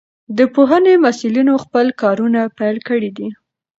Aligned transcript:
د 0.37 0.39
پوهنې 0.53 0.93
مسئولينو 1.05 1.53
خپل 1.63 1.85
کارونه 2.01 2.41
پيل 2.57 2.77
کړي 2.87 3.09
دي. 3.17 3.27